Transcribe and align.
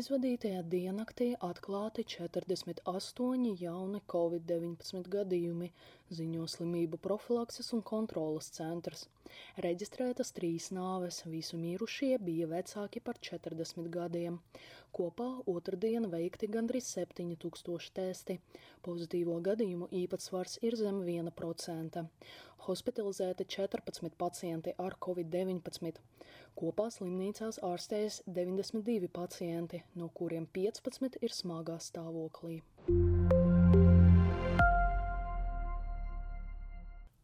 Aizvadītajā 0.00 0.60
diennaktī 0.72 1.26
atklāti 1.46 2.02
48 2.10 3.48
jauni 3.62 3.98
covid-19 4.12 5.10
gadījumi, 5.14 5.68
ziņo 6.10 6.46
Slimību 6.50 6.98
profilakses 7.02 7.70
un 7.76 7.82
kontroles 7.86 8.50
centrs. 8.56 9.06
Reģistrētas 9.62 10.32
trīs 10.34 10.70
nāves, 10.74 11.22
visu 11.30 11.58
mirušie 11.60 12.16
bija 12.18 12.48
vecāki 12.50 13.02
par 13.04 13.20
40 13.22 13.90
gadiem. 13.94 14.40
Kopā 14.90 15.28
otrdien 15.50 16.08
veikti 16.10 16.48
gandrīz 16.50 16.88
7000 16.96 17.92
testi. 17.94 18.40
Pozitīvo 18.82 19.36
gadījumu 19.46 19.90
īpatsvars 20.02 20.58
ir 20.66 20.76
zem 20.80 21.02
1%. 21.06 22.04
Hospitalizēti 22.66 23.46
14 23.56 24.18
pacienti 24.18 24.74
ar 24.78 24.98
covid-19. 25.06 26.02
Kopā 26.58 26.88
slimnīcās 26.92 27.62
ārstējas 27.64 28.22
92 28.26 29.08
pacienti, 29.14 29.84
no 29.94 30.10
kuriem 30.12 30.50
15 30.58 31.22
ir 31.22 31.38
smagā 31.42 31.78
stāvoklī. 31.80 32.60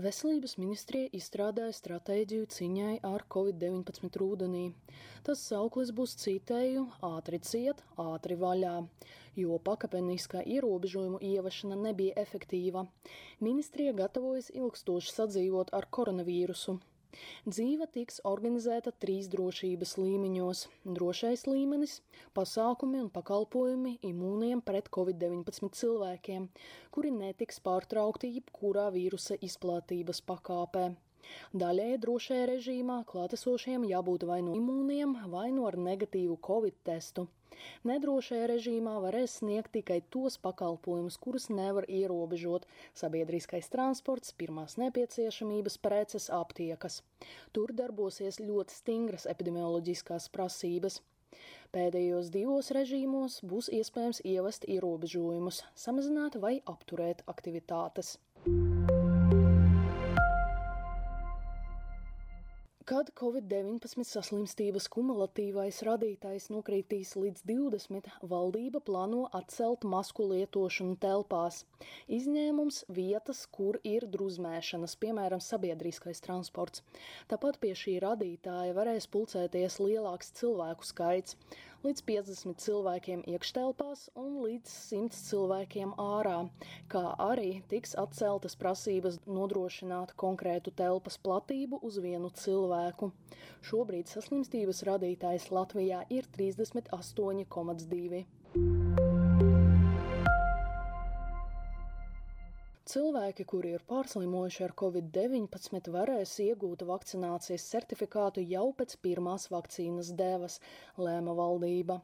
Veselības 0.00 0.54
ministrija 0.56 1.10
izstrādāja 1.16 1.74
stratēģiju 1.76 2.46
cīņai 2.54 2.92
ar 3.04 3.24
covid-19 3.34 4.16
rudenī. 4.22 4.62
Tas 5.26 5.42
sauklis 5.50 5.90
būs 5.92 6.14
citēju 6.22 6.86
ātri 7.04 7.40
ciet, 7.44 7.82
ātri 8.00 8.38
vaļā, 8.40 8.76
jo 9.42 9.58
pakāpeniskā 9.66 10.40
ierobežojumu 10.56 11.20
ieviešana 11.32 11.76
nebija 11.82 12.16
efektīva. 12.22 12.86
Ministrija 13.44 13.92
gatavojas 13.98 14.48
ilgstoši 14.54 15.12
sadzīvot 15.18 15.74
ar 15.76 15.90
koronavīrusu. 15.98 16.78
Dzīve 17.54 17.86
tiks 17.94 18.20
organizēta 18.30 18.92
trīs 19.04 19.28
drošības 19.32 19.94
līmeņos- 20.00 20.60
drošais 20.98 21.42
līmenis, 21.48 21.96
pasākumi 22.38 23.00
un 23.04 23.10
pakalpojumi 23.16 23.96
imūniem 24.12 24.62
pret 24.70 24.92
covid-19 24.98 25.74
cilvēkiem, 25.82 26.48
kuri 26.96 27.14
netiks 27.18 27.62
pārtraukti 27.66 28.34
jebkurā 28.38 28.88
vīrusa 28.98 29.40
izplatības 29.50 30.22
pakāpē. 30.32 30.86
Daļēji 31.62 31.98
drošajā 32.04 32.46
režīmā 32.54 33.02
klātesošiem 33.10 33.84
jābūt 33.90 34.24
vai 34.30 34.40
nu 34.46 34.54
imūniem, 34.58 35.18
vai 35.32 35.50
nu 35.56 35.66
ar 35.70 35.78
negatīvu 35.90 36.38
covid 36.46 36.80
testu. 36.86 37.26
Nedrošajā 37.88 38.46
režīmā 38.50 38.94
varēs 39.04 39.36
sniegt 39.40 39.72
tikai 39.76 39.98
tos 40.14 40.38
pakalpojumus, 40.44 41.18
kurus 41.24 41.48
nevar 41.52 41.86
ierobežot- 41.88 42.66
sabiedriskais 43.02 43.68
transports, 43.74 44.32
pirmās 44.32 44.78
nepieciešamības 44.80 45.78
preces, 45.86 46.30
aptiekas. 46.40 47.02
Tur 47.52 47.74
darbosies 47.82 48.40
ļoti 48.40 48.70
stingras 48.80 49.26
epidemioloģiskās 49.34 50.30
prasības. 50.32 51.00
Pēdējos 51.74 52.30
divos 52.34 52.70
režīmos 52.70 53.40
būs 53.52 53.70
iespējams 53.80 54.22
ievest 54.24 54.66
ierobežojumus, 54.66 55.62
samazināt 55.84 56.40
vai 56.46 56.60
apturēt 56.74 57.22
aktivitātes. 57.34 58.18
Kad 62.90 63.12
Covid-19 63.14 64.02
saslimstības 64.02 64.88
kumulatīvais 64.90 65.76
radītājs 65.86 66.48
nokritīs 66.50 67.12
līdz 67.14 67.44
20, 67.46 68.08
valdība 68.32 68.80
plāno 68.82 69.28
atcelt 69.38 69.86
masku 69.86 70.26
lietošanu 70.32 70.96
telpās. 71.04 71.60
Izņēmums 72.10 72.80
vietas, 72.96 73.44
kur 73.54 73.78
ir 73.86 74.08
druzmēšanas, 74.10 74.96
piemēram, 75.04 75.38
sabiedriskais 75.38 76.18
transports. 76.24 76.82
Tāpat 77.30 77.60
pie 77.62 77.76
šī 77.78 77.94
radītāja 78.02 78.74
varēs 78.74 79.06
pulcēties 79.14 79.78
lielāks 79.84 80.34
cilvēku 80.42 80.90
skaits- 80.90 81.38
līdz 81.84 82.02
50 82.08 82.58
cilvēkiem 82.60 83.20
iekštelpās 83.34 84.02
un 84.22 84.34
līdz 84.44 84.72
100 84.90 85.20
cilvēkiem 85.28 85.94
ārā, 86.02 86.36
kā 86.92 87.04
arī 87.26 87.62
tiks 87.72 87.94
atceltas 88.02 88.56
prasības 88.60 89.16
nodrošināt 89.38 90.12
konkrētu 90.24 90.74
telpas 90.82 91.16
platību 91.24 91.80
uz 91.90 91.96
vienu 92.04 92.32
cilvēku. 92.42 93.10
Šobrīd 93.70 94.12
saslimstības 94.12 94.84
radītājs 94.90 95.48
Latvijā 95.56 96.04
ir 96.18 96.28
38,2. 96.36 98.24
Cilvēki, 102.90 103.44
kuri 103.46 103.68
ir 103.76 103.82
pārslimojuši 103.86 104.64
ar 104.66 104.72
covid-19, 104.80 105.92
varēs 105.94 106.32
iegūt 106.42 106.80
vakcinācijas 106.88 107.66
certifikātu 107.70 108.42
jau 108.42 108.64
pēc 108.74 108.96
pirmās 109.04 109.44
vakcīnas 109.52 110.08
devas, 110.18 110.56
lēma 110.98 111.36
valdība. 111.38 112.00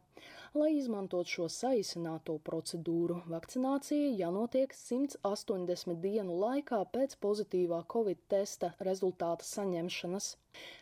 Lai 0.54 0.68
izmantot 0.76 1.26
šo 1.26 1.48
saīsināto 1.50 2.36
procedūru, 2.46 3.16
vakcinācija 3.32 4.12
jānotiek 4.20 4.70
180 4.78 5.98
dienu 6.04 6.36
laikā 6.44 6.78
pēc 6.94 7.16
pozitīvā 7.24 7.80
covid 7.90 8.22
testa 8.30 8.70
rezultāta 8.88 9.44
saņemšanas. 9.48 10.28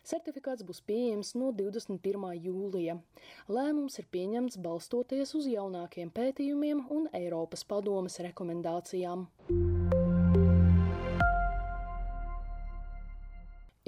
Certifikāts 0.06 0.66
būs 0.68 0.82
pieejams 0.90 1.32
no 1.40 1.48
21. 1.62 2.28
jūlija. 2.44 2.98
Lēmums 3.48 3.96
ir 4.02 4.10
pieņemts 4.12 4.60
balstoties 4.68 5.32
uz 5.40 5.48
jaunākiem 5.48 6.12
pētījumiem 6.12 6.84
un 6.92 7.08
Eiropas 7.22 7.64
padomes 7.72 8.20
rekomendācijām. 8.28 9.26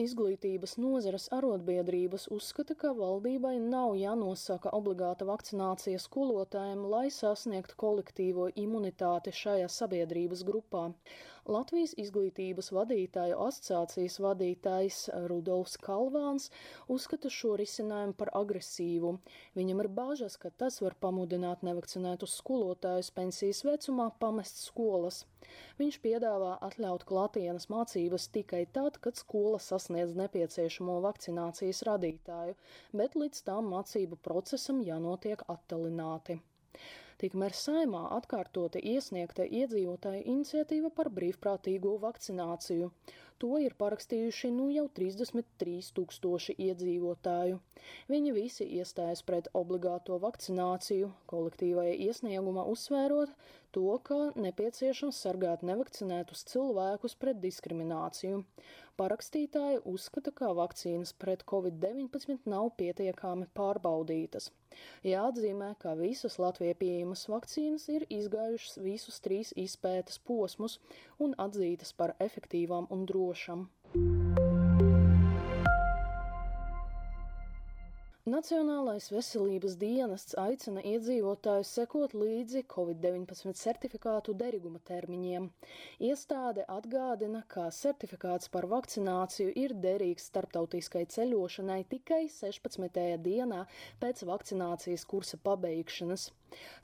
Izglītības 0.02 0.74
nozares 0.84 1.26
arotbiedrības 1.34 2.26
uzskata, 2.36 2.74
ka 2.80 2.90
valdībai 2.98 3.52
nav 3.68 3.94
jānosaka 4.00 4.72
obligāta 4.78 5.24
vakcinācija 5.30 6.00
skolotājiem, 6.04 6.82
lai 6.94 7.06
sasniegtu 7.18 7.78
kolektīvo 7.84 8.50
imunitāti 8.64 9.32
šajā 9.38 9.70
sabiedrības 9.78 10.42
grupā. 10.50 10.82
Latvijas 11.46 11.92
izglītības 11.94 12.72
vadītāju 12.74 13.36
asociācijas 13.44 14.16
vadītājs 14.18 14.96
Rudolfs 15.30 15.76
Kalvāns 15.78 16.48
uzskata 16.90 17.30
šo 17.30 17.52
risinājumu 17.60 18.16
par 18.18 18.32
agresīvu. 18.34 19.12
Viņam 19.58 19.84
ir 19.84 19.88
bāžas, 19.98 20.34
ka 20.42 20.50
tas 20.50 20.80
var 20.82 20.96
pamudināt 20.98 21.62
nevakcinētus 21.66 22.34
skolotājus 22.40 23.12
pensijas 23.14 23.62
vecumā 23.68 24.08
pamest 24.18 24.64
skolas. 24.64 25.22
Viņš 25.78 26.00
piedāvā 26.02 26.56
atļaut 26.66 27.06
klātienes 27.06 27.70
mācības 27.70 28.26
tikai 28.34 28.64
tad, 28.74 28.98
kad 28.98 29.14
skola 29.14 29.62
sasniedz 29.62 30.18
nepieciešamo 30.18 30.98
vakcinācijas 31.06 31.84
radītāju, 31.86 32.58
bet 32.90 33.14
līdz 33.14 33.46
tam 33.46 33.70
mācību 33.76 34.18
procesam 34.26 34.82
jānotiek 34.82 35.46
attālināti. 35.46 36.40
Tikmēr 37.22 37.54
saimā 37.56 38.00
atkārtoti 38.18 38.80
iesniegta 38.92 39.46
iedzīvotāja 39.58 40.24
iniciatīva 40.32 40.90
par 40.98 41.08
brīvprātīgo 41.18 41.94
vakcināciju. 42.02 42.90
To 43.44 43.56
ir 43.60 43.74
parakstījuši 43.80 44.50
nu 44.56 44.66
jau 44.72 44.84
33 44.98 45.88
tūkstoši 45.96 46.54
iedzīvotāju. 46.66 47.58
Viņi 48.12 48.34
visi 48.36 48.68
iestājas 48.78 49.24
pret 49.30 49.50
obligāto 49.60 50.16
vakcināciju, 50.22 51.10
kolektīvajā 51.32 51.98
iesniegumā 52.06 52.64
uzsvērot 52.72 53.32
to, 53.76 53.84
ka 54.08 54.20
nepieciešams 54.46 55.20
sargāt 55.26 55.64
nevakcinētus 55.68 56.46
cilvēkus 56.52 57.16
pret 57.20 57.40
diskrimināciju. 57.44 58.42
Parakstītāji 59.00 59.80
uzskata, 59.90 60.32
ka 60.38 60.46
vakcīnas 60.56 61.10
pret 61.22 61.42
covid-19 61.50 62.46
nav 62.52 62.70
pietiekami 62.80 63.44
pārbaudītas. 63.58 64.46
Jāatzīmē, 65.10 65.68
ka 65.82 65.92
visas 65.98 66.38
Latvijai 66.40 66.78
pieejamas 66.80 67.26
vakcīnas 67.32 67.84
ir 67.92 68.06
izgājušas 68.18 68.80
visus 68.86 69.20
trīs 69.26 69.52
izpētes 69.66 70.16
posmus 70.30 70.78
un 71.26 71.36
atzītas 71.48 71.92
par 72.00 72.16
efektīvām 72.28 72.88
un 72.96 73.04
drošām. 73.12 73.68
Nacionālais 78.26 79.04
veselības 79.14 79.76
dienests 79.78 80.34
aicina 80.42 80.82
iedzīvotājus 80.82 81.68
sekot 81.76 82.14
līdzi 82.18 82.64
Covid-19 82.72 83.52
certifikātu 83.54 84.32
derīguma 84.40 84.80
termiņiem. 84.88 85.46
Iestāde 86.08 86.64
atgādina, 86.76 87.44
ka 87.46 87.68
certifikāts 87.76 88.50
par 88.56 88.66
vakcināciju 88.72 89.52
ir 89.62 89.76
derīgs 89.84 90.26
starptautiskai 90.32 91.04
ceļošanai 91.14 91.84
tikai 91.94 92.24
16. 92.40 92.98
dienā 93.28 93.62
pēc 94.02 94.24
vakcinācijas 94.32 95.06
kursa 95.06 95.38
pabeigšanas. 95.46 96.32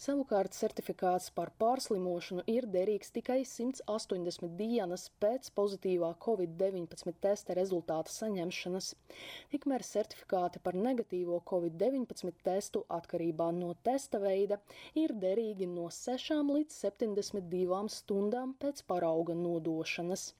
Savukārt 0.02 0.56
certifikāts 0.56 1.28
par 1.36 1.52
pārslimošanu 1.62 2.42
ir 2.50 2.66
derīgs 2.76 3.12
tikai 3.14 3.38
180 3.48 4.56
dienas 4.58 5.04
pēc 5.22 5.50
pozitīvā 5.58 6.10
covid-19 6.24 7.14
testa 7.26 7.56
rezultāta 7.58 8.14
saņemšanas. 8.14 8.90
Tikmēr 9.54 9.86
certifikāti 9.86 10.62
par 10.66 10.78
negatīvo 10.88 11.40
covid-19 11.52 12.34
testu 12.48 12.84
atkarībā 12.98 13.48
no 13.60 13.72
testa 13.88 14.20
veida 14.26 14.58
ir 15.04 15.14
derīgi 15.26 15.70
no 15.70 15.88
6 16.02 16.42
līdz 16.50 16.82
72 16.84 17.82
stundām 18.00 18.56
pēc 18.64 18.84
parauga 18.90 19.38
nodošanas. 19.38 20.32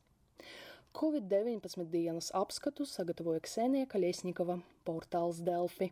Covid-19 0.92 1.86
dienas 1.88 2.28
apskatu 2.36 2.84
sagatavoja 2.84 3.40
Ksenija 3.46 3.88
Kaļiesņikova, 3.88 4.58
portāls 4.84 5.38
Delfi. 5.46 5.88